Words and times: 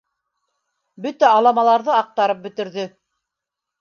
Бөтә 1.05 1.29
аламаларҙы 1.33 1.93
аҡтарып 1.99 2.43
бөтөрҙө. 2.47 2.87